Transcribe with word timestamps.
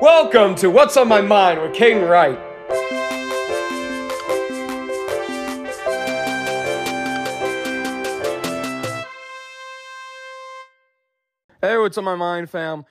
Welcome 0.00 0.54
to 0.54 0.70
What's 0.70 0.96
on 0.96 1.08
My 1.08 1.20
Mind 1.20 1.60
with 1.60 1.72
Caden 1.72 2.08
Wright. 2.08 2.38
Hey, 11.60 11.76
what's 11.76 11.98
on 11.98 12.04
my 12.04 12.14
mind, 12.14 12.48
fam? 12.48 12.86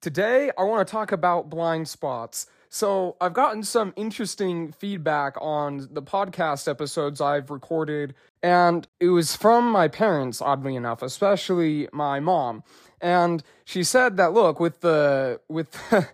Today, 0.00 0.52
I 0.56 0.62
want 0.62 0.86
to 0.86 0.92
talk 0.92 1.10
about 1.10 1.50
blind 1.50 1.88
spots. 1.88 2.46
So, 2.68 3.16
I've 3.20 3.32
gotten 3.32 3.64
some 3.64 3.92
interesting 3.96 4.70
feedback 4.70 5.34
on 5.40 5.88
the 5.90 6.00
podcast 6.00 6.68
episodes 6.68 7.20
I've 7.20 7.50
recorded, 7.50 8.14
and 8.40 8.86
it 9.00 9.08
was 9.08 9.34
from 9.34 9.68
my 9.68 9.88
parents, 9.88 10.40
oddly 10.40 10.76
enough, 10.76 11.02
especially 11.02 11.88
my 11.92 12.20
mom. 12.20 12.62
And 13.00 13.42
she 13.64 13.82
said 13.82 14.16
that, 14.18 14.32
look, 14.32 14.60
with 14.60 14.80
the, 14.80 15.40
with, 15.48 15.76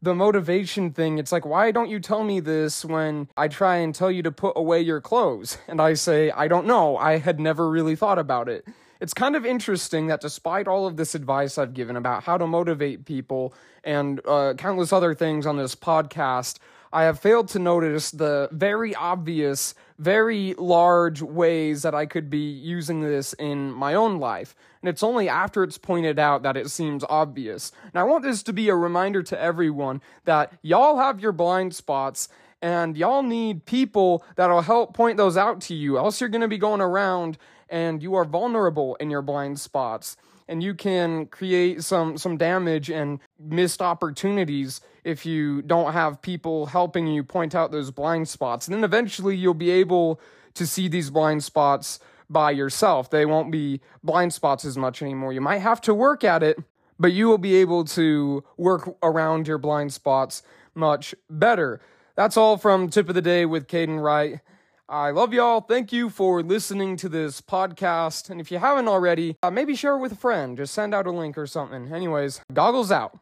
the 0.00 0.14
motivation 0.14 0.92
thing, 0.92 1.18
it's 1.18 1.32
like, 1.32 1.44
why 1.44 1.70
don't 1.70 1.90
you 1.90 1.98
tell 1.98 2.22
me 2.22 2.40
this 2.40 2.84
when 2.84 3.28
I 3.36 3.48
try 3.48 3.76
and 3.76 3.94
tell 3.94 4.10
you 4.10 4.22
to 4.22 4.30
put 4.30 4.52
away 4.56 4.80
your 4.80 5.00
clothes? 5.00 5.58
And 5.68 5.80
I 5.82 5.94
say, 5.94 6.30
I 6.30 6.48
don't 6.48 6.66
know. 6.66 6.96
I 6.96 7.18
had 7.18 7.38
never 7.38 7.68
really 7.68 7.94
thought 7.94 8.18
about 8.18 8.48
it. 8.48 8.66
It's 9.00 9.14
kind 9.14 9.36
of 9.36 9.44
interesting 9.44 10.06
that 10.08 10.20
despite 10.20 10.66
all 10.66 10.86
of 10.86 10.96
this 10.96 11.14
advice 11.14 11.58
I've 11.58 11.74
given 11.74 11.94
about 11.94 12.24
how 12.24 12.38
to 12.38 12.46
motivate 12.46 13.04
people 13.04 13.54
and 13.84 14.20
uh, 14.26 14.54
countless 14.56 14.92
other 14.92 15.14
things 15.14 15.46
on 15.46 15.56
this 15.56 15.74
podcast, 15.74 16.58
I 16.92 17.04
have 17.04 17.18
failed 17.18 17.48
to 17.48 17.58
notice 17.58 18.10
the 18.10 18.48
very 18.52 18.94
obvious, 18.94 19.74
very 19.98 20.54
large 20.54 21.20
ways 21.20 21.82
that 21.82 21.94
I 21.94 22.06
could 22.06 22.30
be 22.30 22.50
using 22.50 23.00
this 23.00 23.34
in 23.34 23.72
my 23.72 23.94
own 23.94 24.18
life. 24.18 24.54
And 24.80 24.88
it's 24.88 25.02
only 25.02 25.28
after 25.28 25.62
it's 25.64 25.78
pointed 25.78 26.18
out 26.18 26.42
that 26.42 26.56
it 26.56 26.70
seems 26.70 27.04
obvious. 27.08 27.72
And 27.84 27.96
I 27.96 28.04
want 28.04 28.22
this 28.22 28.42
to 28.44 28.52
be 28.52 28.68
a 28.68 28.74
reminder 28.74 29.22
to 29.24 29.40
everyone 29.40 30.00
that 30.24 30.52
y'all 30.62 30.98
have 30.98 31.20
your 31.20 31.32
blind 31.32 31.74
spots 31.74 32.28
and 32.62 32.96
y'all 32.96 33.22
need 33.22 33.64
people 33.64 34.24
that'll 34.36 34.62
help 34.62 34.94
point 34.94 35.16
those 35.16 35.36
out 35.36 35.60
to 35.62 35.74
you, 35.74 35.98
else 35.98 36.20
you're 36.20 36.30
going 36.30 36.42
to 36.42 36.48
be 36.48 36.58
going 36.58 36.80
around 36.80 37.38
and 37.68 38.02
you 38.02 38.14
are 38.14 38.24
vulnerable 38.24 38.96
in 38.96 39.10
your 39.10 39.22
blind 39.22 39.60
spots 39.60 40.16
and 40.48 40.62
you 40.62 40.74
can 40.74 41.26
create 41.26 41.84
some 41.84 42.16
some 42.16 42.36
damage 42.36 42.90
and 42.90 43.20
missed 43.38 43.82
opportunities 43.82 44.80
if 45.04 45.24
you 45.24 45.62
don't 45.62 45.92
have 45.92 46.20
people 46.22 46.66
helping 46.66 47.06
you 47.06 47.22
point 47.22 47.54
out 47.54 47.70
those 47.70 47.90
blind 47.90 48.28
spots. 48.28 48.66
And 48.66 48.74
then 48.74 48.84
eventually 48.84 49.36
you'll 49.36 49.54
be 49.54 49.70
able 49.70 50.20
to 50.54 50.66
see 50.66 50.88
these 50.88 51.10
blind 51.10 51.44
spots 51.44 52.00
by 52.28 52.50
yourself. 52.50 53.10
They 53.10 53.26
won't 53.26 53.52
be 53.52 53.80
blind 54.02 54.32
spots 54.32 54.64
as 54.64 54.76
much 54.76 55.02
anymore. 55.02 55.32
You 55.32 55.40
might 55.40 55.58
have 55.58 55.80
to 55.82 55.94
work 55.94 56.24
at 56.24 56.42
it, 56.42 56.58
but 56.98 57.12
you 57.12 57.26
will 57.26 57.38
be 57.38 57.56
able 57.56 57.84
to 57.84 58.42
work 58.56 58.96
around 59.02 59.46
your 59.46 59.58
blind 59.58 59.92
spots 59.92 60.42
much 60.74 61.14
better. 61.30 61.80
That's 62.18 62.36
all 62.36 62.56
from 62.56 62.90
Tip 62.90 63.08
of 63.08 63.14
the 63.14 63.22
Day 63.22 63.46
with 63.46 63.68
Caden 63.68 64.02
Wright. 64.02 64.40
I 64.88 65.12
love 65.12 65.32
y'all. 65.32 65.60
Thank 65.60 65.92
you 65.92 66.10
for 66.10 66.42
listening 66.42 66.96
to 66.96 67.08
this 67.08 67.40
podcast. 67.40 68.28
And 68.28 68.40
if 68.40 68.50
you 68.50 68.58
haven't 68.58 68.88
already, 68.88 69.36
uh, 69.40 69.52
maybe 69.52 69.76
share 69.76 69.94
it 69.94 70.00
with 70.00 70.10
a 70.10 70.16
friend. 70.16 70.56
Just 70.56 70.74
send 70.74 70.96
out 70.96 71.06
a 71.06 71.12
link 71.12 71.38
or 71.38 71.46
something. 71.46 71.92
Anyways, 71.92 72.40
goggles 72.52 72.90
out. 72.90 73.16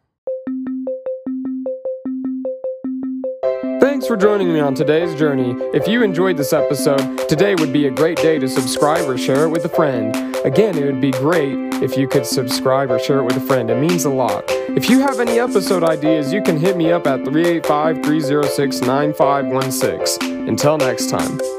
Thanks 3.96 4.08
for 4.08 4.16
joining 4.18 4.52
me 4.52 4.60
on 4.60 4.74
today's 4.74 5.14
journey. 5.14 5.56
If 5.72 5.88
you 5.88 6.02
enjoyed 6.02 6.36
this 6.36 6.52
episode, 6.52 7.26
today 7.30 7.54
would 7.54 7.72
be 7.72 7.86
a 7.86 7.90
great 7.90 8.18
day 8.18 8.38
to 8.38 8.46
subscribe 8.46 9.08
or 9.08 9.16
share 9.16 9.44
it 9.44 9.48
with 9.48 9.64
a 9.64 9.70
friend. 9.70 10.14
Again, 10.44 10.76
it 10.76 10.84
would 10.84 11.00
be 11.00 11.12
great 11.12 11.56
if 11.82 11.96
you 11.96 12.06
could 12.06 12.26
subscribe 12.26 12.90
or 12.90 12.98
share 12.98 13.20
it 13.20 13.24
with 13.24 13.38
a 13.38 13.40
friend. 13.40 13.70
It 13.70 13.80
means 13.80 14.04
a 14.04 14.10
lot. 14.10 14.44
If 14.48 14.90
you 14.90 14.98
have 14.98 15.18
any 15.18 15.40
episode 15.40 15.82
ideas, 15.82 16.30
you 16.30 16.42
can 16.42 16.58
hit 16.58 16.76
me 16.76 16.92
up 16.92 17.06
at 17.06 17.24
385 17.24 18.04
306 18.04 18.80
9516. 18.82 20.46
Until 20.46 20.76
next 20.76 21.08
time. 21.08 21.55